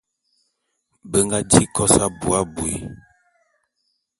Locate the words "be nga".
1.09-1.39